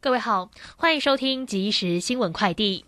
[0.00, 2.84] 各位好，欢迎收听即时新闻快递。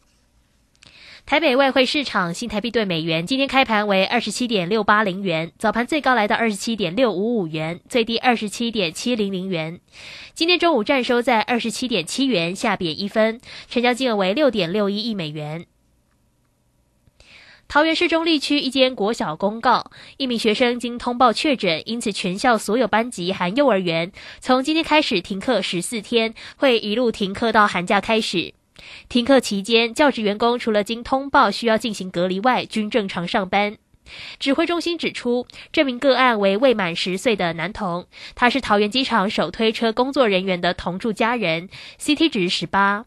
[1.27, 9.81] 台北外汇市场新台币对美元今天开盘为二十七点六八零元，早盘最高来到二十七点六五五元，最低二十七点七零零元。
[10.35, 15.66] 今天中午站收在二十七点七元，下贬一分，成交金额为六点六一亿美元。
[17.71, 24.11] 桃园市中立区一间国小公告，一名学生经通报确诊，因此全校所有班级含幼儿园
[24.41, 28.55] 从今天开始停课十四天，会一路停课到寒假开始。
[29.09, 33.77] 停课期间，教职员工除了经通报需要进行隔离外，均正常上班。
[34.41, 41.68] 指挥中心指出，这名个案为未满十岁的男童，他是桃园机场手推车工作人员的同住家人
[42.01, 43.05] ，CT 值十八。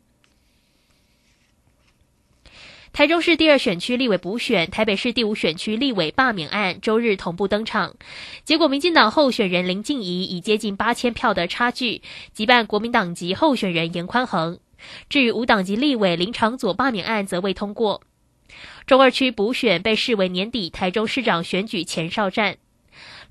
[2.94, 7.96] 台中市第二选区立委补选，台北市第五选区立委罢免案周日同步登场。
[8.44, 14.60] 结果，民进党候选人林静怡以接近八千票的差距击败国民党籍候选人严宽恒。
[15.10, 18.04] 至于无党籍立委林长佐罢免案，则未通过。
[18.86, 22.58] 中二区补选被视为年底台中市长选举前哨战，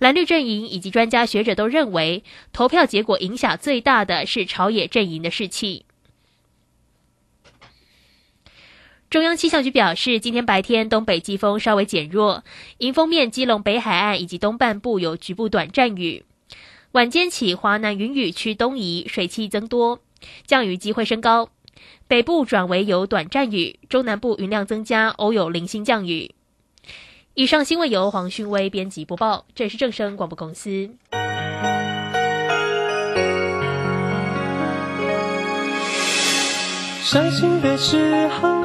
[0.00, 5.86] 蓝绿阵营以及专家学者都认为，投票结果影响最大的是朝野阵营的士气。
[9.12, 12.44] 中央气象局表示，今天白天东北季风稍微减弱，
[12.78, 16.24] 迎风面基隆北海岸以及东半部有局部短暂雨。
[16.92, 20.00] 晚间起，华南云雨区东移，水汽增多，
[20.46, 21.50] 降雨机会升高。
[22.08, 26.34] 北部转为有短暂雨，中南部云量增加，偶有零星降雨。
[27.34, 30.88] 以上新闻由黄勋威编辑播报，这是正声广播公司。
[37.02, 38.64] 伤心的时候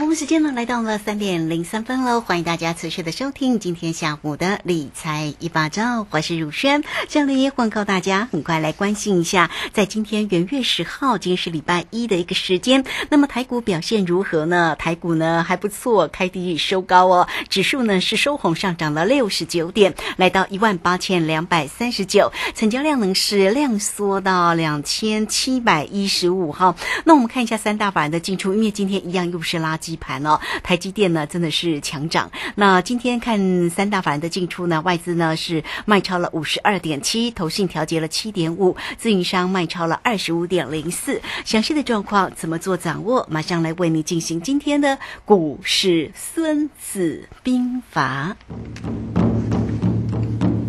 [0.00, 14.76] 我们时间呢来到了三点零三分喽，欢迎大家持续的收听今天下午的理财一把照，我是汝轩，这里欢告大家，很快来关心一下，在今天元月十号，今天是礼拜一的一个时间，那么台股表现如何呢？
[14.78, 26.76] 台股呢还不错，开低收高哦，指数呢是收红上涨了六十九点，来到一万八千两百三十九，成交量呢是量缩到两千七百一十五号。
[27.04, 29.87] 那我们看一下三大法人的进出，因为今天一样又是垃圾。
[29.88, 32.30] 基盘哦，台积电呢真的是强涨。
[32.56, 41.22] 那今天看三大法人的进出呢，外资呢是卖超了五十二点七，投信调节了七点五，自营商卖超了二十五点零四。
[41.46, 43.26] 详细的状况怎么做掌握？
[43.30, 48.36] 马上来为你进行今天的股市孙子兵法。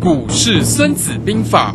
[0.00, 1.74] 股市孙子兵法。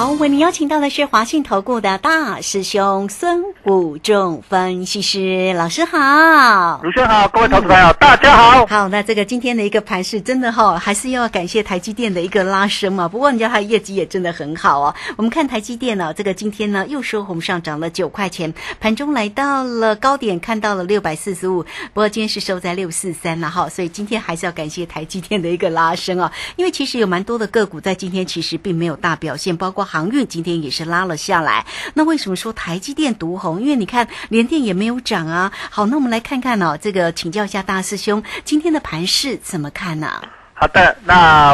[0.00, 6.80] 好，好，为您邀请到的是华信投顾的大师兄孙武仲分析师老师好。
[6.82, 8.64] 卢轩好，各位投资朋友，大家好。
[8.64, 13.06] 好，那这个今天的一个盘势真的哈、还是要感谢台积电的一个拉升嘛。
[13.06, 14.94] 不过人家它的业绩也真的很好哦。
[15.16, 21.62] 我们看台积电呢、这个今天呢又收红上涨了九块钱，盘中来到了高点，看到了六百四十五，
[21.92, 23.68] 不过今天是收在六四三了哈。
[23.68, 31.64] 所以今天还是要感谢台积电的一个拉升啊，因为其实有蛮多的个股在今天其实并没有大表现，包括航运今天也是拉了下来。
[31.94, 33.60] 那为什么说台积电独红？
[33.60, 35.50] 因为你看联电也没有涨啊。
[35.68, 40.22] 好，那我们来看看哦，这个请教一下大师兄，今天的盘势怎么看呢、
[40.54, 41.52] 好的，那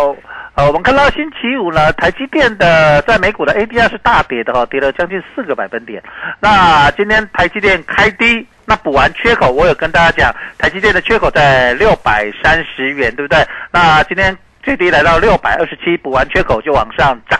[0.55, 6.03] 呃，我们看到星期五呢，台积电的在美股的 ADR 是大跌的哈、跌了将近四个百分点。
[6.41, 13.47] 那今天台积电开低，那补完缺口，我有跟大家讲，台积电的缺口在六百三十元，对不对？
[13.71, 17.36] 那今天最低来到六百二十七，补完缺口就往上涨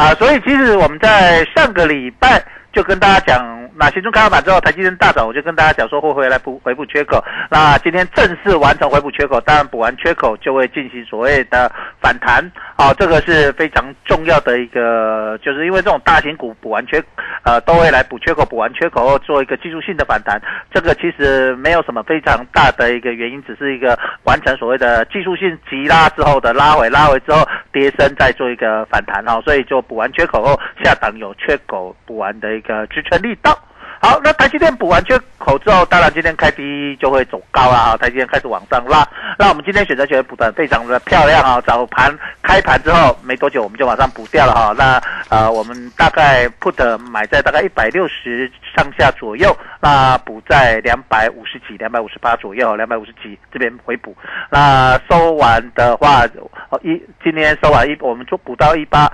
[0.00, 0.14] 啊。
[0.14, 2.42] 所以其实我们在上个礼拜。
[2.72, 7.24] 就跟大家讲，那行中开盘之后，台积电大涨，我就跟大家讲说会回来补回补缺口。
[7.50, 12.44] 那今天正式完成回补缺口，当然补完缺口就会进行所谓的反弹。
[12.76, 17.02] 好、这个是非常重要的一个，就是因为这种大型股补完缺，
[17.42, 20.38] 呃，都会来补缺口，补完缺口后做一个技术性的反弹。
[20.70, 33.58] 这个其实没有什么非常大的一个原因，只是一个完成所谓的技术性急拉之后的拉回，拉回之后跌升再做一个反弹哈、所以就补完缺口后下档有缺口补完的一个支撑力道。
[34.02, 39.06] 好，那台积电补完缺口之后，当然今天开低就会走高了啊，台积电开始往上拉。
[39.38, 42.10] 那我们今天选择权补的非常的漂亮啊，早盘
[42.40, 44.74] 开盘之后没多久我们就马上补掉了哈。
[44.76, 44.98] 那
[45.28, 54.16] 呃，我们大概 put 买在大概一百六十上下左右，那补在两百五十几、两百五十八左右、两百五十几这边回补。
[54.50, 56.24] 那收完的话，
[56.80, 59.04] 一今天收完一，我们就补到一八，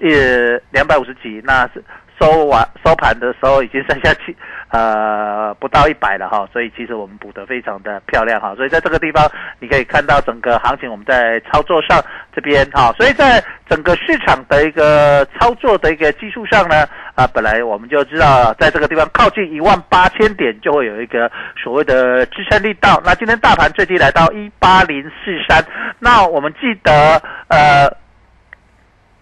[0.00, 1.84] 呃两百五十几，那是。
[2.18, 4.34] 收完收盘的时候已经剩下七
[4.70, 9.30] 呃不到一百了哈，所以其实我们补得非常的漂亮哈，所以在这个地方
[9.60, 12.02] 你可以看到整个行情我们在操作上
[12.34, 16.84] 这边哈，所以在整个市场的一个操作的一个技术上呢
[17.14, 21.30] 啊，本来我们就知道在这个地方靠近一万八千点就会有一个
[21.62, 25.64] 所谓的支撑力道，那今天大盘最低来到一八零四三，
[26.00, 27.88] 那我们记得呃。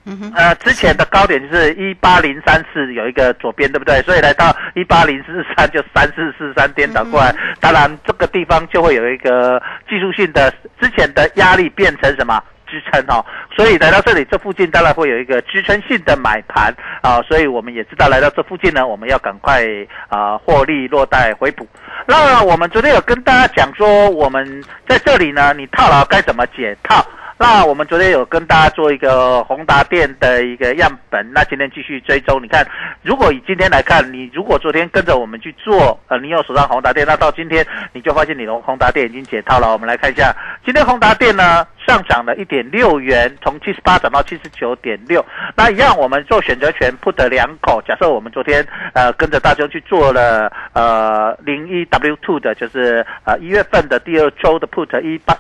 [0.07, 4.03] 嗯，呃，之前的高点就是一八零三四，有一个左边，对不对？
[4.03, 12.43] 所以来到一八零四三就三四四三颠倒过来，当然这个地方就会有一个技术性的之前的压力变成什么？
[12.67, 13.25] 支撑哦，
[13.55, 19.63] 所以来到这里这附近当然会有一个支撑性的买盘啊，所以我们也知道来到这附近呢，我们要赶快
[20.09, 21.69] 啊获利落袋回补。
[22.07, 27.07] 那我们昨天有跟大家讲说，我们在这里呢，你套牢该怎么解套？
[27.37, 32.41] 那我们昨天有跟大家做一个宏达电的一个样本，那今天继续追踪。
[32.41, 32.65] 你看，
[33.03, 39.73] 如果以今天来看，你如果昨天跟着我们去做，呃，你有手上宏达电，那到今天你就发现你的宏达电已经解套了。
[39.73, 40.33] 我们来看一下，
[40.65, 45.25] 今天宏达电呢上涨了一点六元，从七十八涨到七十九点六。
[45.57, 55.37] 那一样，我们做选择权 put 两口，假设我们昨天呃跟着大兄去做了呃零一 W two 的，就是呃一月份的第二周的 put 一八。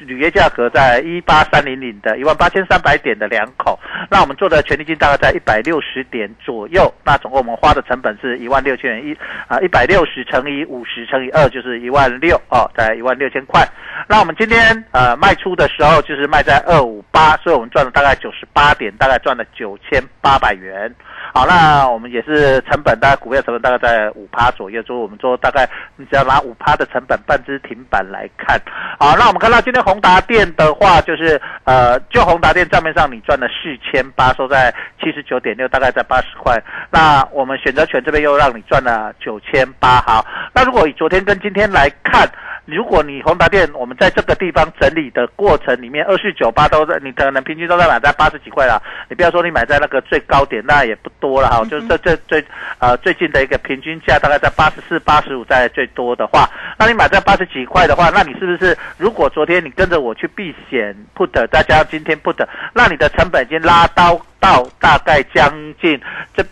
[0.00, 3.78] 履约价格在一八三零零的一万八千三百点的两口，
[4.10, 9.16] 那我们做的权利金大概在一百六十点左右，那总共我们花的成本是一万六千元一
[9.48, 13.66] 啊一百六十乘以五十乘以二就是一万六哦，在一万六千块。
[14.08, 20.94] 那我们今天呃卖出的时候就是卖在二五八，所以我们赚了大概九十八点，大概赚了九千八百元。
[21.34, 28.58] 好，那我们也是成本，大概股票成本大概在五趴左右，所以我们说大概你只要拿五趴的成本半只停板来看。
[28.98, 36.62] 好，那我们看到今天宏达电的话，就是呃，就宏达电账面上你赚了四千八，收在七十九点六，大概在八十块。
[36.90, 40.00] 那我们选择权这边又让你赚了九千八。
[40.02, 42.28] 好，那如果以昨天跟今天来看。
[42.70, 48.82] 如果你宏达电，我们在这个地方整理的过程里面，二四九八都在，你可能平均都在买在八十几块了。
[49.08, 51.64] 你不要说你买在那个最高点，那也不多了哈。
[51.64, 52.44] 就是这这最
[52.78, 56.46] 呃最近的一个平均价大概在八十四、八十五，在最多的话，
[56.78, 65.98] 那你买在八十几块的话，那你是不是如果昨天你跟着我去避险 put，再加上今天 put，那你的成本已经拉到到大概将近
[66.36, 66.44] 这。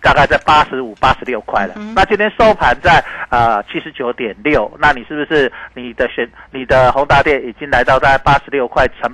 [0.00, 1.74] 大概在八十五、八十六块了。
[1.94, 9.10] 那今天收盘在呃七十九点六，那你是不是你的选你的宏达电已经来到在八十六块成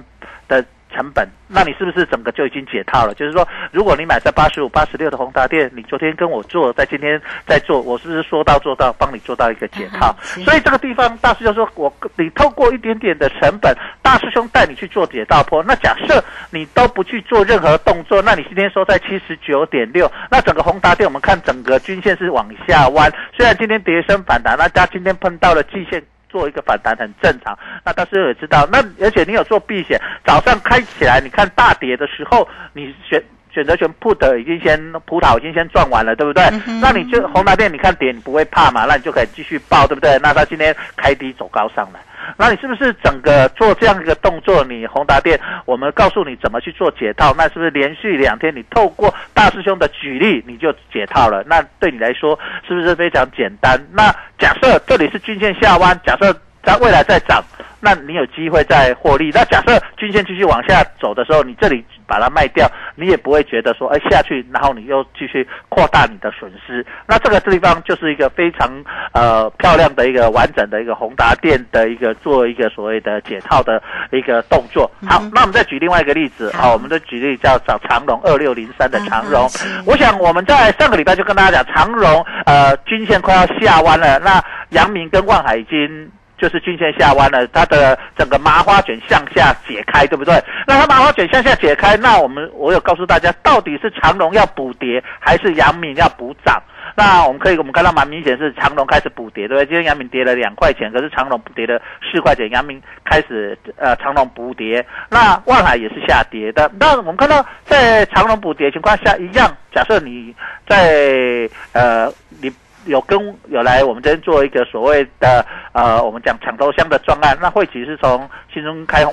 [0.48, 3.14] 的成本，那你是不是整个就已经解套了？
[3.14, 10.14] 就是说，如果你买在八十五、八十六的宏达电，你昨天跟我做，在今天在做，我是不是说到做到，帮你做到一个解套？
[10.21, 15.62] 所以这个地方大师兄说，我你透过一点点的成本，大师兄带你去做解套坡。
[15.62, 26.02] 那假设你都不去做任何动作，那你今天收在七十九点六，那整个宏达电我们看整个均线是往下弯，虽然今天跌升反弹，那它今天碰到了季线。
[26.28, 36.44] 做一个反弹很正常，那大师也知道，那而且你有做避险，早上开起来，你看大跌的时候，你选选择权 put 已经先葡萄已经先赚完了，对不对？
[36.80, 38.85] 那你就红达电，你看跌你不会怕嘛？
[38.87, 40.18] 那你就可以继续报，对不对？
[40.23, 42.00] 那它今天开低走高上来，
[42.37, 44.62] 那你是不是整个做这样一个动作？
[44.62, 51.42] 你宏达电，我们告诉你怎么去做解套，那是不是连续两天你透过大师兄的举例你就解套了？
[51.47, 53.80] 那对你来说是不是非常简单？
[53.92, 57.42] 那假设这里是均线下弯，假设在未来再涨，
[57.80, 59.30] 那你有机会再获利。
[59.35, 66.84] 那假设均线继续往下走的时候，你这里把它卖掉，你也不会觉得说，哎下去，然后你又继续扩大你的损失。
[67.06, 68.68] 那这个地方就是一个非常
[69.12, 74.90] 呃漂亮的一个完整的一个宏达电的一个做一个所谓的解套的一个动作。
[75.06, 79.46] 好，那我们再举另外一个例子啊，我们的举例叫找长荣二六零三的长荣。
[79.84, 86.10] 我想我们在上个礼拜就跟大家讲，长荣呃均线快要下弯了，那阳明跟万海已经。
[86.38, 90.42] 就是均线下弯了，它的整个麻花卷向下解开，对不对？
[90.66, 96.62] 那它麻花卷向下解开，那我们我有告诉大家，到底是长龙要补跌，还是阳明要补涨？
[96.97, 99.66] 那我们可以，我们看到蛮明显是长龙开始补跌，对不对？
[99.66, 106.71] 今天阳明跌了两块钱，可是长龙跌了四块钱，阳明开始呃长龙补跌，那万海也是下跌的。
[106.78, 110.35] 那我们看到在长龙补跌情况下，一样，假设你
[110.66, 112.50] 在呃你。
[112.87, 113.18] 有跟
[113.49, 117.37] 有来，我们这边做一个所谓的呃，我们讲抢头香的专案。
[117.40, 119.04] 那会期是从新春开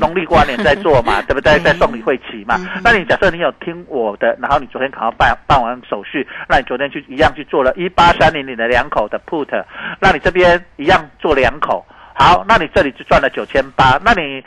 [0.00, 1.58] 农历过完年在做嘛， 对不对？
[1.60, 2.56] 在送你会期嘛。
[2.82, 9.64] 那你假设你有听我的，然后你昨天刚好办办完手续，那你昨天去一样去做了一八三零零的两口的 put，
[10.00, 14.44] 那你这边一样做两口，好，那你这里就赚了九千八，那你。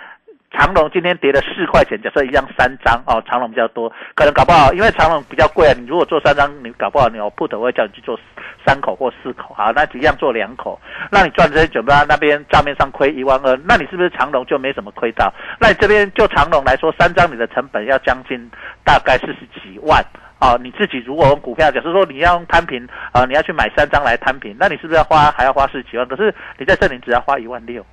[0.51, 5.73] 长隆今天跌了四块钱，假设一样三张哦，长隆比较多，可能搞不好，因为长隆比较贵啊。
[5.79, 8.19] 你如果做三张，你搞不好你有 put 会叫你去做
[8.65, 10.79] 三口或四口，好，那一样做两口，
[11.09, 15.33] 那你赚这些九万，那边账面上亏一万二，那你是不是长隆就没什么亏到？
[15.57, 18.37] 那你这边就长隆来说，三张你的成本要将近
[18.83, 20.03] 大概四十几万
[20.39, 20.57] 啊。
[20.61, 26.05] 你自己如果用股票，假设说你要用摊平啊，你要去买三张来摊平，那你是不是要花还要花十几万？
[26.07, 27.85] 可是你在这里只要花一万六。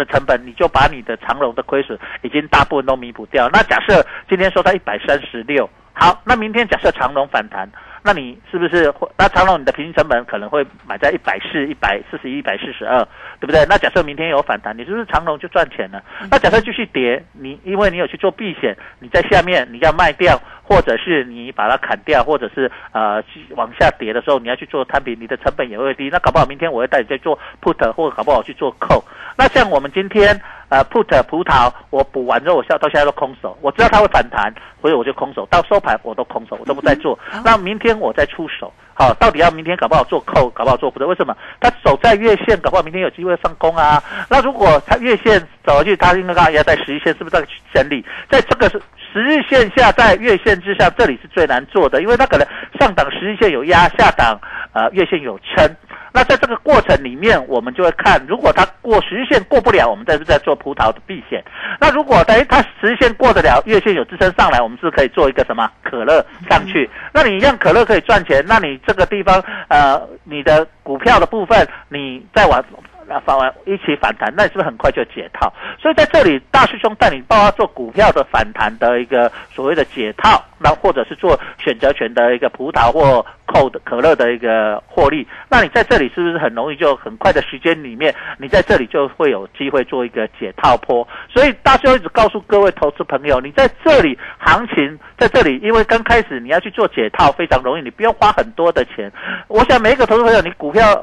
[0.00, 3.48] 的成本，你就把你的长荣的亏损已经大部分都弥补掉。
[3.52, 7.68] 那假设今天收在一百三十六，好，那明天假设长荣反弹，
[8.02, 12.98] 那你是不是那长龙你的平均成本可能会买在一百四、一百四十一、一百四十二，
[13.40, 13.64] 对不对？
[13.68, 16.02] 那假设明天有反弹，你是不是长龙就赚钱了？
[16.30, 20.40] 那假设继续跌，你因为你有去做避险，你在下面你要卖掉。
[20.62, 23.20] 或者是你把它砍掉，或者是呃
[23.56, 26.08] 往下跌的时候，你要去做摊平，你的成本也会低。
[26.10, 29.02] 那搞不好明天我会带你再做 put，或者搞不好去做 call。
[29.36, 30.40] 那像我们今天
[30.70, 34.50] 呃 put 葡萄，我补完之后，我下到现在都空手，我知道它会反弹，
[34.80, 37.18] 所以我就空手，到收盘我都空手，我都不再做。
[37.44, 41.06] 那明天我再出手，好，到底要明天搞不好做扣，搞不好做 put？
[41.06, 41.36] 为什么？
[41.60, 44.02] 它守在月线，搞不好明天有机会上攻啊。
[44.30, 48.02] 那如果它月线走下去，它应该刚要在十一线，是不是在整理？
[48.30, 48.80] 在这个是。
[49.12, 52.46] 十日线下，在月线之下，这里是最难做的，因为它可能
[52.78, 54.40] 上档十日线有压，下档
[54.72, 55.68] 呃月线有撑。
[56.12, 61.42] 那在这个过程里面，我们就会看，如果它过十日线过不了，我们再是在做葡萄的避险。
[61.80, 66.88] 那如果等于它十日线过得了，月线有支撑上来，我们是可以做一个什么可乐上去。
[67.12, 72.64] 那你一样可乐可以赚钱，那你这个地方呃，你的股票的部分，你再往。
[73.12, 75.52] 那反完一起反弹，那你是不是很快就解套？
[75.80, 85.26] 所以在这里，大师兄带你帮他做股票的反弹的一个所谓的解套，那或者是做选择权的一个葡萄或扣的可乐的一个获利。
[85.48, 91.04] 那你在这里是不是很容易就很快的时间里面，你在这里就会有机会做一个解套坡？
[91.28, 99.10] 所以大师兄一直告诉各位投资朋友，你在这里行情在这里，因为刚开始你要去做解套非常容易，你不用花很多的钱。
[99.48, 101.02] 我想每一个投资朋友，你股票。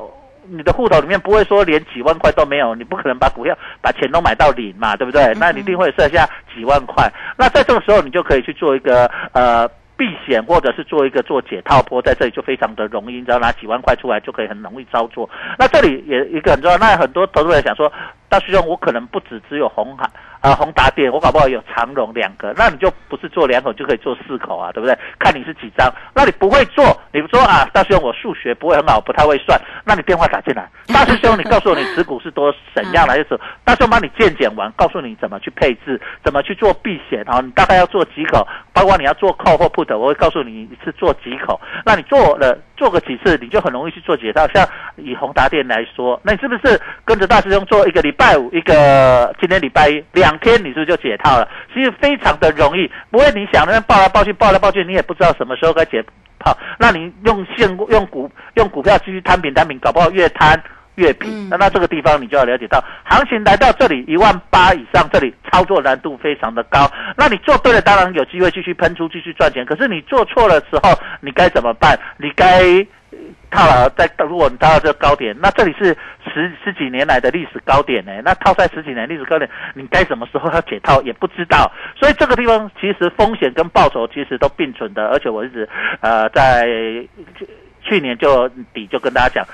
[0.50, 5.34] 你的户头里面不会说连几万块都没有，你不可能把股票把钱都买到零嘛，对不对？
[5.39, 7.12] 那你一定会剩下几万块。
[7.38, 15.30] 那在这个时候，你就可以去做一个呃避险，或者是做一个做解套波，在这里就非常的容易，你只要拿几万块出来就可以很容易操作。
[15.58, 17.92] 那这里也一个很重要，那很多投资人想说，
[18.29, 20.10] 大师兄，我可能不止只有红海。
[20.39, 24.96] 啊，宏达电我搞不好有长荣两个，那你就不是做两口就可以做四口啊，对不对？
[25.17, 44.48] 看你是几张，那你不会做，你说啊，大师兄我数学不会很好，不太会算，那你电话打进来，大师兄你告诉我你持股是多怎样来的时候，大师兄帮你鉴检完，告诉你怎么去配置，怎么去做避险哈，你大概要做几口，包括你要做 call 或 put，我会告诉你是做几口，那你做了做个几次，你就很容易去做解套。
[44.53, 44.65] 像
[44.98, 50.38] 以宏达电来说，那你是不是跟着大师兄做一个礼拜五，一个今天礼拜一两？
[50.40, 51.48] 天你是不是就解套了？
[51.74, 56.04] 其实非常的容易，不会你想那样抱来抱去，抱来抱去，你也不知道什么时候该解
[56.40, 56.58] 套。
[56.78, 60.62] 那你用现用股用股票继续摊平摊平，搞不好越摊
[60.98, 61.50] 越平。
[61.50, 66.92] 那那这个地方你就要了解到，行情来到这里一万八以上，这里操作难度非常的高。
[67.16, 69.66] 那你做对了，当然有机会继续喷出，继续赚钱。
[69.66, 71.98] 可是你做错了时候，你该怎么办？
[72.18, 72.86] 你该。
[73.50, 78.12] 套牢在，如果你套到这个高点，那这里是十十几年来的历史高点呢。
[78.24, 81.72] 那套在十几年历史高点，你该什么时候要解套也不知道。
[81.96, 85.08] 所以这个地方其实风险跟报酬其实都并存的。
[85.08, 85.68] 而且我一直
[86.01, 86.68] 呃在
[87.82, 89.46] 去年就底就跟大家讲，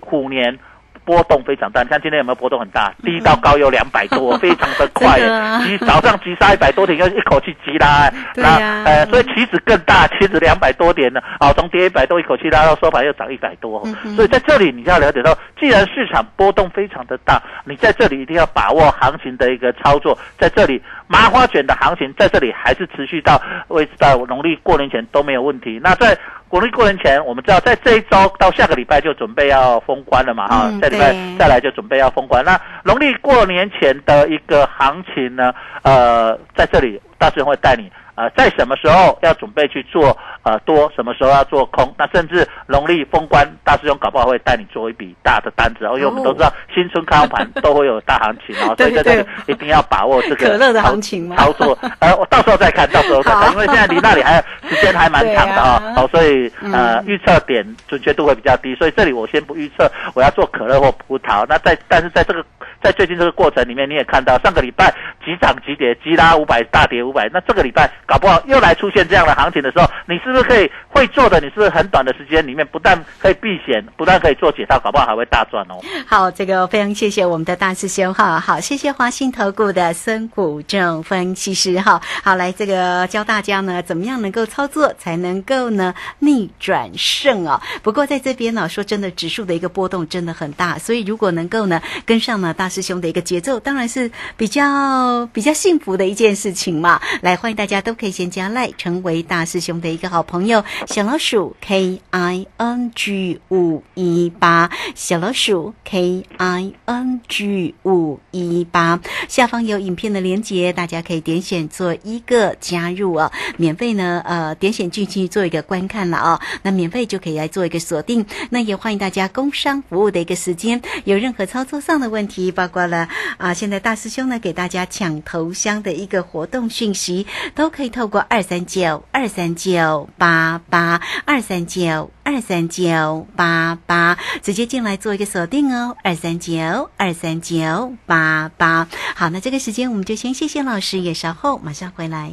[0.00, 0.56] 虎年。
[1.04, 2.92] 波动非常大，你看今天有没有波动很大？
[3.02, 5.18] 低到高有两百多， 非常的快，
[5.64, 13.84] 急早上急杀一百多点，又一口气急拉，那呃，所以期指更大，期指两百多点呢，啊，从跌一百多一口气拉到收盘又涨一百多，
[14.16, 20.80] 所以在这里你就要了解到，既然市场波动非常的大，你在这里一定要把握行情的一个操作，在这里
[21.12, 23.38] 麻花卷的行情在这里还是持续到
[23.68, 25.78] 位置到农历过年前都没有问题。
[25.84, 26.16] 那在
[26.48, 32.42] 国历过年前，我们知道在这一周到下个礼拜就准备要封关了嘛，哈，下礼拜再来就准备要封关。
[32.42, 35.52] 那农历过年前的一个行情呢，
[35.82, 37.92] 呃，在这里大师兄会带你。
[38.14, 41.94] 呃，在什么时候要准备去做呃多，什么时候要做空？
[41.96, 45.86] 那甚至农历封关，大师兄搞不好会带你做一笔大的单子。
[45.86, 51.76] 哦因为我们都知道新春开盘都会有大行情哦， 所以在这个一定要把握这个可乐的行情操作。
[52.00, 54.36] 呃，我到时候再看，到时候再看，因为现在离那里还
[54.68, 55.82] 时间还蛮长的啊。
[55.94, 61.46] 好，所以呃预测点准确度会比较低，所以这里我先不预测我要做可乐或葡萄。
[61.48, 62.44] 那在但是在这个
[62.82, 64.92] 在最近这个过程里面，你也看到上个礼拜
[65.24, 67.28] 急涨急跌，急拉五百，大跌五百。
[67.32, 67.90] 那这个礼拜。
[68.06, 71.40] 搞不好又来出现这样的行情的时候，你是不是可以会做的？
[71.40, 75.80] 你是不是很短的时间里面不但可以避险，不但可以做解套，搞不好还会大赚哦。
[76.06, 78.38] 好，这个非常谢谢我们的大师兄哈。
[78.38, 82.00] 好，谢谢华信投顾的孙谷正分析师哈。
[82.22, 87.60] 好，来这个教大家呢，怎么样能够操作才能够呢逆转胜哦。
[87.82, 97.00] 不过在这边呢，说真的，指数的一个波动真的很大，所以如果能够呢跟上呢大师兄的一个节奏，当然是比较比较幸福的一件事情嘛。
[97.22, 97.92] 来，欢迎大家都。
[98.02, 100.64] 可以先加赖，成为大师兄的一个好朋友。
[100.88, 108.98] 小老鼠 K I N G 五一八，小老鼠 K I N G 五一八，
[109.28, 118.24] 下方有影片的连接，大家可以点选做一个加入哦，免费呢，呃，点选进去做一个观看了哦，那免费就可以来做一个锁定。
[118.50, 127.92] 那也欢迎大家工商服务的一个时间，有任何操作上的问题，包括了啊，现在大师兄呢给大家抢头香的一个活动讯息，都可以。
[127.92, 138.88] 透过二三九二三九八八二三九二三九八八直接进来做一个锁定哦，二三九二三九八八。
[139.14, 142.32] 好，那这个时间我们就先谢谢老师，也稍后马上回来。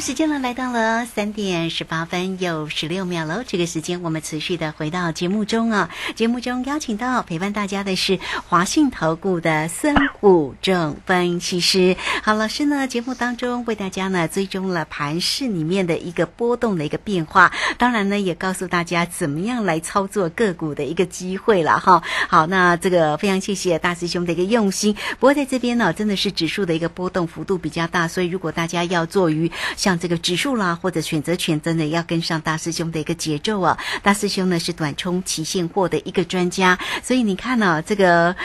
[0.00, 3.44] 时间呢来到了三点十八分又十六秒喽。
[3.46, 5.90] 这个时间我们持续的回到节目中啊。
[6.16, 11.98] 节目中邀请到陪伴大家的是华信投顾的孙武正分析师。
[12.22, 22.02] 好，老师呢节目当中为大家呢追踪了盘市里面的一个波动的一个变化，当然呢也告诉大家怎么样来操作个股的一个机会了哈。
[22.26, 24.94] 好，那这个非常谢谢大师兄的一个用心。
[25.18, 29.50] 不过在这边呢真的是指数的一个波动幅度比较大，所以如果大家要做于
[29.90, 33.76] 像这个指数啦，或者选择权，真的要跟上大师兄的一个节奏啊。
[34.04, 38.36] 大师兄呢是短冲期现货的一个专家，所以你看呢、这个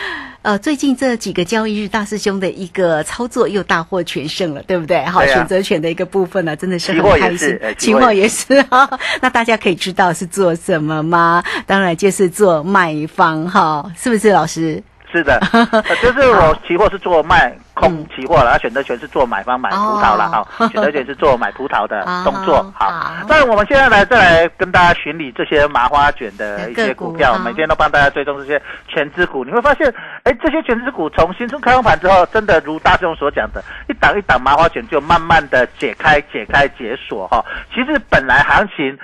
[0.41, 5.05] 呃最近这几个交易日，大师兄的一个操作又大获全胜了，对不对？
[5.05, 7.59] 好，选择权的一个部分呢，真的是很开心。
[7.77, 8.89] 期期货也货也是啊，
[9.21, 11.43] 那大家可以知道是做什么吗？
[11.67, 14.81] 当然就是做卖方哈，是不是老师？
[15.15, 15.39] 是的，
[15.71, 22.57] 呃就是我期货是做卖空期货了，然后选择权是做买方买葡萄了哦哈，选择权是做买葡萄的哦 动作。
[22.77, 29.87] 好好，那我们现在来再来跟大家巡礼这些麻花卷的一些股票，每天都帮大家追踪这些全资股，你会发现，
[30.23, 37.43] 哎，这些全资股从新春开放盘之后，真的如大师兄所讲的，一档一档麻花卷就慢慢的解开、解开、解锁哈。
[37.73, 38.97] 其实本来行情。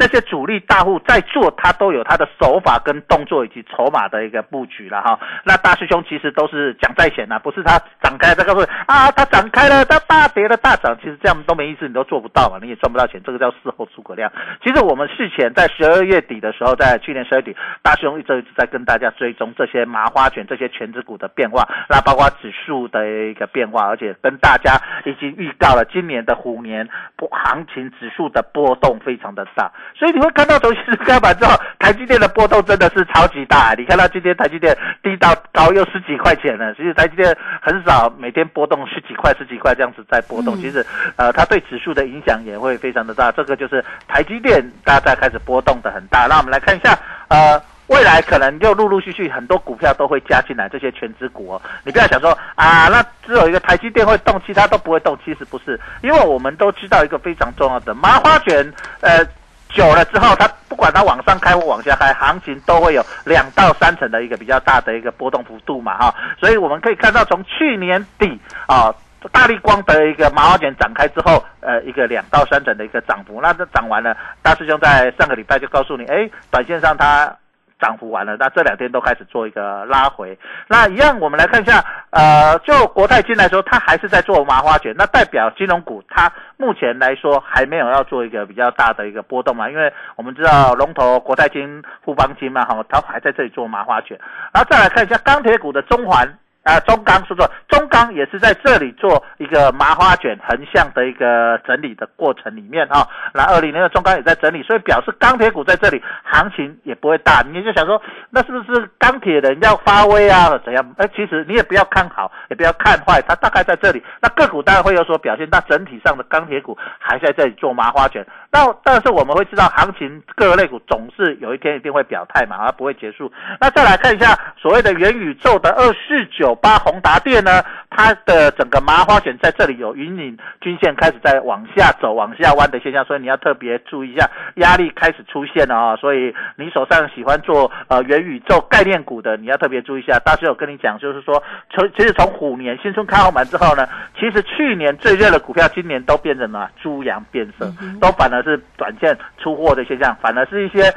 [0.00, 5.20] 这些主力大户在做，他都有他的手法跟动作以及筹码的一个布局了哈。
[5.44, 14.32] 那大师兄其实都是讲在前呐、不是他展开再告诉你啊，他展开了，他大跌了大涨，其实这样都没意思，你都做不到嘛，你也赚不到钱，这个叫事后诸葛亮。
[14.64, 33.74] 其实我们事前在十二月底的时候，在去年十二月底，大师兄一直一直在跟大家追踪这些麻花卷、这些全指股的变化，那包括指数的一个变化，而且跟大家已经预告了今年的虎年波行情指数的波动非常的大，所以你会看到从新春开盘之后，台积电的波动真的是超级大。
[33.76, 40.84] 你看到今天台积电低到高又十几块钱了，其实台积电很少每天波动十几块、十几块这样子在波动，其实
[41.16, 43.30] 呃它对指数的影响也会非常的大。
[43.32, 46.26] 这个就是台积电大家开始波动的很大。
[46.26, 46.98] 那我们来看一下
[47.28, 47.60] 呃。
[47.90, 51.62] 未来可能就陆陆续续很多股票都会加进来，这些全指股哦。
[51.82, 55.18] 你不要想说啊，那只有一个台积电会动，其他都不会动。
[55.24, 59.26] 其实不是，因为我们都知道一个非常重要的麻花卷，呃。
[59.72, 66.14] 久了之后，它不管它往上开或往下开，行情都会有两到三成的一个比较大的一个波动幅度嘛，哈。
[66.38, 68.94] 所以我们可以看到，从去年底啊，
[69.32, 77.36] 大力光的一个麻花卷展开之后，呃，一个两到三成的一个涨幅，那这涨完了，大师兄在上个礼拜就告诉你，哎，短线上它。
[77.80, 80.38] 涨幅完了，那这两天都开始做一个拉回。
[80.68, 94.18] 那一样，我们来看一下，呃，就国泰金来说，它还是在做麻花卷，那代表金融股它目前来说还没有要做一个比较大的一个波动嘛，因为我们知道龙头国泰金、富邦金嘛，哈，它还在这里做麻花卷。
[94.52, 96.38] 然后再来看一下钢铁股的中环。
[96.62, 107.42] 啊、中钢说错，中钢也是在这里做一个麻花卷横向的一个整理的过程里面啊、那二零年的中钢也在整理，所以表示钢铁股在这里行情也不会大。
[107.50, 110.50] 你就想说，那是不是钢铁人要发威啊？
[110.64, 110.94] 怎样？
[110.98, 114.02] 哎，其实你也不要看好，也不要看坏，它大概在这里。
[114.20, 118.24] 那个股当然会有所表现，但整体上的钢铁股还在这里做麻花卷。
[118.52, 123.32] 那但是我们会知道，行情各个类股总是有一天一定会表态嘛，它不会结束。
[123.60, 140.18] 那再来看一下所谓的元宇宙的二四九八宏达电呢，它的整个麻花卷在这里有引领均线开始在往下走、往下弯的现象，所以你要特别注意一下，压力开始出现了啊、所以你手上喜欢做呃元宇宙概念股的，你要特别注意一下。
[140.24, 143.86] 大师有跟你讲，就是说从其实从虎年新春开红盘之后呢，
[144.18, 150.92] 其实去年最热的股票，今年都变成了猪羊变色，都反而是短线出货的现象，反而是一些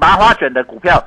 [0.00, 1.02] 麻花卷的股票。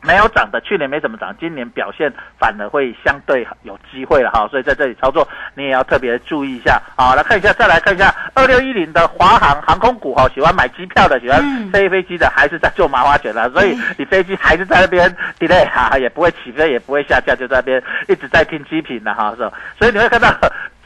[0.00, 7.14] 没有涨的，去年没怎么涨，今年表现反而会相对有机会了哈，所以在这里操作你也要特别注意一下啊。
[7.14, 19.52] 来看一下，再来看一下二六一零的华航航空股哈，喜欢买机票的，喜欢飞飞机的，还是在做麻花卷了，所以你飞机还是在那边 delay 哈，也不会起飞，也不会下降，就在那边一直在听机品了哈，是吧？
[19.78, 20.28] 所以你会看到。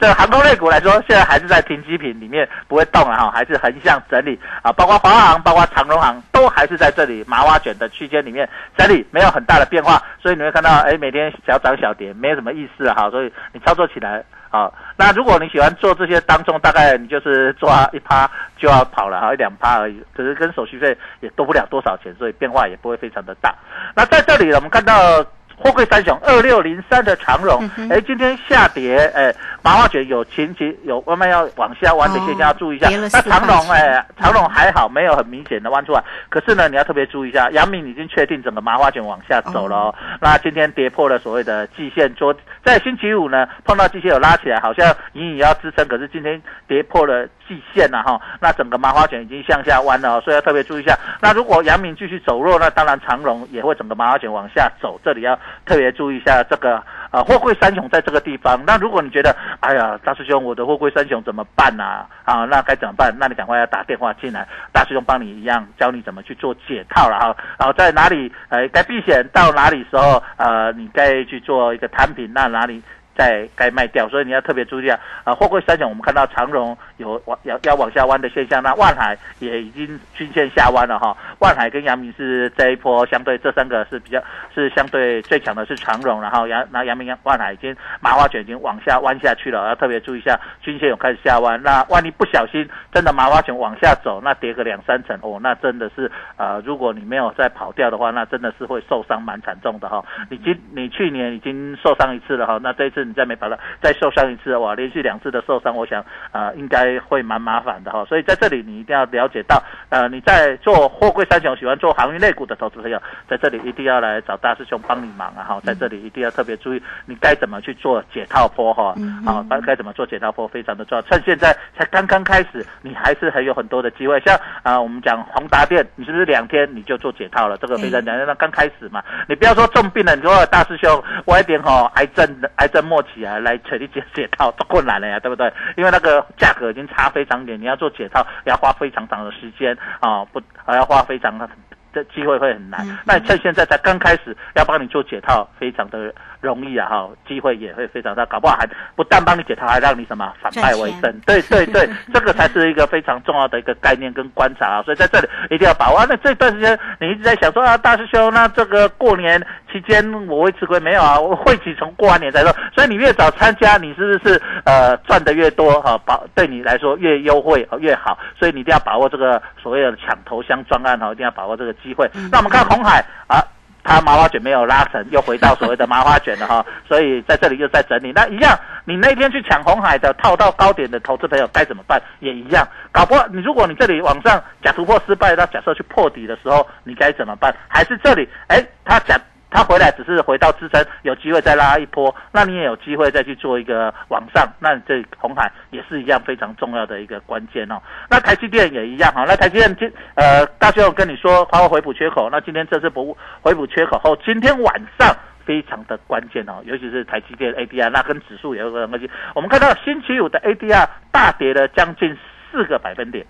[0.03, 23.55] 这航空类股来说，现在还是在停机坪里面不会动了哈，还是横向整理啊，包括华航、包括长荣航都还是在这里麻花卷的区间里面整理，没有很大的变化，所以你会看到，哎，每天小涨小跌，没有什么意思啊哈，所以你操作起来啊，那如果你喜欢做这些当中，大概你就是抓一趴就要跑了哈，一两趴而已，可是跟手续费也多不了多少钱，所以变化也不会非常的大。
[23.95, 25.25] 那在这里我们看到。
[25.57, 32.89] 货柜三雄二六零三的长荣，哎、今天下跌，哎、麻花卷有前期有慢慢要往下弯的现象，要注意一下。
[32.89, 36.03] 那4长荣，块哎、长荣还好，没有很明显的弯出来。
[36.29, 39.95] 可是呢，你要特别注意一下，阳明已经确定整个麻花卷往下走了哦。
[40.19, 48.19] 那今天跌破了所谓的季线，昨在星期五呢碰到季线有拉起来，好像隐隐要支撑，可是今天跌破了季线了哈。
[48.41, 50.97] 那整个麻花卷已经向下弯了、哦，所以要特别注意一下。
[51.21, 56.75] 那如果阳明继续走弱，那当然长荣也会整个麻花卷往下走，这里要特别注意一下这个
[57.11, 58.61] 啊货柜三雄在这个地方。
[58.65, 62.07] 那如果你觉得哎呀大师兄我的货柜三雄怎么办啊？
[62.23, 63.15] 啊那该怎么办？
[63.19, 67.35] 那你赶快要打电话进来，大师兄帮你一样教你怎么去做解套了哈。
[67.57, 72.81] 然后在哪里呃该避险到哪里时候呃你该去做一个摊平，那哪里。
[73.15, 74.99] 在该卖掉，所以你要特别注意啊。
[75.23, 81.15] 啊，货柜三雄我们看到长荣有往要要往下弯的现象，那万海也已经均线下弯了哈。
[81.39, 84.21] 万海跟阳明是这一波相对这三个是比较
[84.53, 91.61] 是相对最强的是长荣，然后阳那阳明、万海已经麻花卷已经往下弯下去了，要特别注意一下，均线有开始下弯。
[91.61, 100.03] 那万一不小心真的麻花卷往下走，那跌个两三层哦，那真的是呃，如果你没有再跑掉的话，那真的是会受伤蛮惨重的哈。
[100.29, 108.05] 你今你去年已经受伤一次了哈，那这一次你再没把它，再受伤一次哇，连续两次的受伤，我想呃应该会蛮麻烦的哈。
[108.05, 127.57] 所以在这里你一定要了解到，呃你在做货柜三雄喜欢做航运类股的投资朋友，在这里一定要来找大师兄帮你忙啊哈，在这里一定要特别注意你该怎么去做解套波哈，啊该该怎么做解套波非常的重要，趁现在才刚刚开始，你还是很有很多的机会，像啊我们讲宏达电，你是不是两天你就做解套了？
[127.57, 135.51] 这个非常讲，那刚开始嘛，你不要说重病了，你说大师兄我一点哈癌症癌症末期啊，来扯去解解套都困难了呀，对不对？
[135.75, 142.85] 因为那个价格已经差非常远，你要做解套要花非常长的时间啊，不还要花非常的机会会很难。
[143.03, 151.19] 那趁现在才刚开始要帮你做解套，非常的容易啊哈，机会也会非常大，搞不好还不但帮你解套，还让你什么反败为胜。
[151.25, 154.83] 对对对， 这个才是一个非常重要的一个概念跟观察啊。
[154.83, 156.05] 所以在这里一定要把握。
[156.07, 161.17] 那这段时间你一直在想说啊，大师兄，那这个过年期间我会吃亏没有啊？
[161.17, 165.97] 我会期从过完年才说，所以你越早参加，你是不是呃赚的越多哈？
[166.05, 172.09] 保对你来说越优惠越好，所以你一定要把握这个所谓的抢头香专案哈，一定要把握这个机会。
[172.31, 173.39] 那我们看红海啊。
[173.83, 178.11] 它麻花卷没有拉成，又回到所谓的麻花卷了哈， 所以在这里又在整理。
[178.13, 182.01] 那一样，你那天去抢红海的套到高点的投资朋友该怎么办？
[182.19, 187.53] 也一样，搞不好你如果你这里往上假突破失败，那假设去破底的时候，你该怎么办？
[187.67, 189.19] 还是这里，哎，它假。
[189.53, 197.79] 它回来只是回到支撑，有机会再拉一波，那你也有机会再去做一个往上，那这红海也是一样非常重要的一个关键哦。
[198.09, 209.09] 那台积电也一样哈，那台积电今呃，大雄跟你说它会回补缺口，那今天这次补回补缺口后，今天晚上非常的关键哦，尤其是台积电 ADR，那跟指数也有关系。
[209.35, 212.17] 我们看到星期五的 ADR 大跌了将近
[212.51, 213.23] 四个百分点，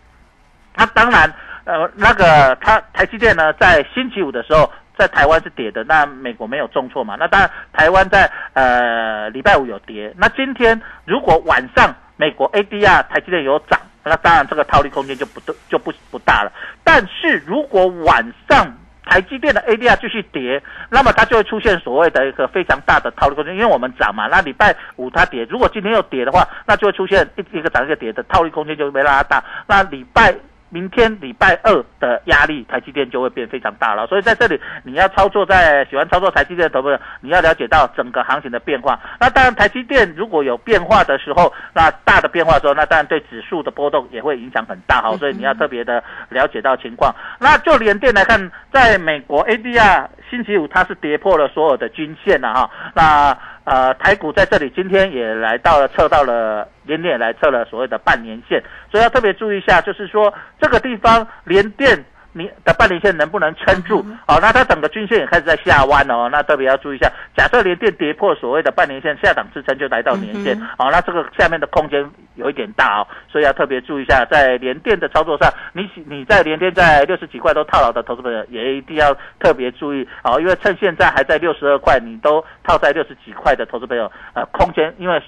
[0.76, 1.34] 那当然
[1.66, 4.72] 呃，那个它台积电呢，在星期五的时候。
[4.98, 7.16] 在台湾是跌的，那美国没有重挫嘛？
[7.20, 10.14] 那当然，台湾在呃礼拜五有跌。
[10.18, 16.52] 那今天如果晚上美国 ADR 台积电有涨，那当然这个套利空间就不就不不大了。
[16.84, 18.72] 但是如果晚上
[19.04, 24.28] 台积电的 ADR 继续跌，那么它就会出现所谓的一个非常大的套利空间，因为我们涨嘛。
[24.28, 29.44] 那礼拜五它跌，如果今天又跌的话，那就会出现一一个涨一个跌的套利空间就会被拉大。
[29.68, 30.36] 那礼拜。
[30.74, 34.08] 明天礼拜二的压力，台积电就会变非常大了。
[34.08, 39.00] 所以在这里，你要操作在喜欢操作台积电的投资者，你要了解到整个行情的变化。
[39.20, 45.16] 那当然，台积电如果有变化的时候，那大的变化的时候，那当然对指数的波动也会影响很大哈。
[45.18, 47.14] 所以你要特别的了解到情况。
[47.40, 52.70] 那就连电来看，在美国 ADR 星期五它是跌破了所有的均线了哈。
[52.96, 62.06] 那呃，台股在这里今天也来到了测到了连电来测了所谓的半年线，所以要特别注意一下，就是说这个地方连电。
[62.34, 64.04] 你的半年线能不能撑住？
[64.28, 67.12] 好，那它整个均线也开始在下弯哦，那特别要注意一下。
[67.38, 72.04] 假设连电跌破所谓的半年线下档支撑，就来到年线，好，那这个下面的空间
[72.36, 85.22] 有一点大哦，所以要特别注意一下，在连电的操作上，你你在连电在六十几块都套牢的投资朋友，也一定要特别注意哦，因为趁现在还在六十二块，你都套在六十几块的投资朋友，呃，空间因为。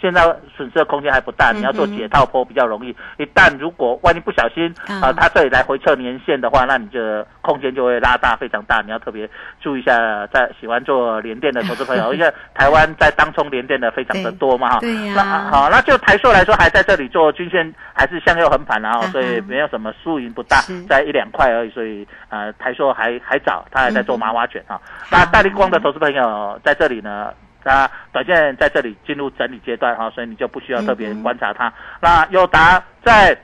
[0.00, 0.22] 现在
[0.56, 2.90] 损失的空间还不大，你要做解套波比较容易。
[3.18, 7.00] 一旦如果万一不小心啊，它这里来回测年线的话，那你就
[7.40, 9.28] 空间就会拉大非常大，你要特别
[9.60, 9.98] 注意一下。
[10.32, 14.78] 在喜欢做连电的投资朋友， 因为台湾在当冲连电的非常的多嘛哈。
[14.80, 15.14] 对呀。
[15.16, 21.70] 那好，那就台硕来说，还在这里做均线，还是向右横盘，然后所以没有什么输赢不大，在一两块而已。
[21.70, 24.80] 所以呃，台硕还还早，它还在做麻花卷啊。
[25.10, 27.32] 那大力光的投资朋友在这里呢。
[27.68, 31.70] 那短线在这里进入整理阶段哈，所以你就不需要特别观察它。
[32.00, 33.38] 那友达在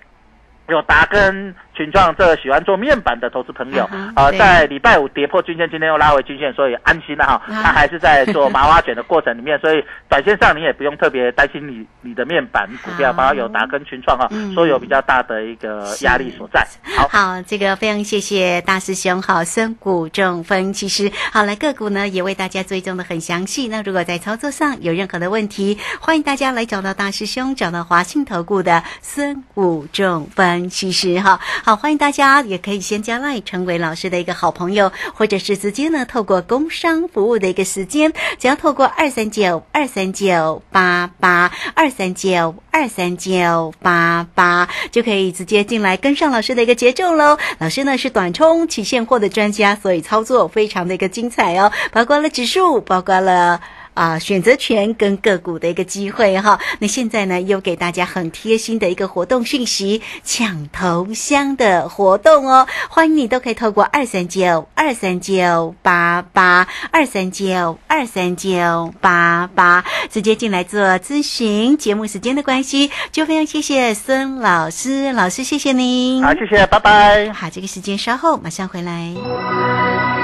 [0.68, 1.54] 友达跟。
[1.74, 7.42] 群创这喜欢做面板的投资朋友，呃，在礼拜五跌破均线，今天又拉回均线，所以安心了哈。
[7.48, 16.66] 他还是在做麻花卷的过程里面， 所以短线上你也不用特别担心你你的面板股票，包括友达跟群创哈，都有比较大的一个压力所在。
[16.96, 23.66] 好，好，这个非常谢谢大师兄，好，孙谷正分析师，好，来个股呢也为大家追踪的很详细。
[23.66, 30.44] 那如果在操作上有任何的问题，欢迎大家来找到大师兄，找到华信投顾的孙谷正分。
[30.54, 31.40] 分析师哈。
[31.66, 47.38] 好，欢迎大家也可以先加来成为老师的一个好朋友，或者是直接呢透过工商服务的一个时间，只要透过二三九二三九八八二三九二三九八八就可以直接进来跟上老师的一个节奏喽。
[47.56, 53.58] 老师呢是短冲期现货的专家，所以操作非常的一个精彩哦，包括了指数，包括了。
[53.94, 56.58] 啊，选择权跟个股的一个机会哈。
[56.80, 62.66] 那现在呢，又给大家很贴心的一个活动讯息，抢头香的活动哦。
[62.88, 71.76] 欢迎你都可以透过二三九二三九八八二三九二三九八八直接进来做咨询。
[71.78, 76.22] 节目时间的关系，就非常谢谢孙老师，老师谢谢您。
[76.22, 77.32] 好，谢谢，拜拜。
[77.32, 80.23] 好，这个时间稍后马上回来。